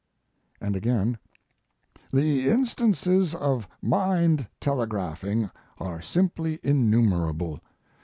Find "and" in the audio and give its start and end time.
0.59-0.75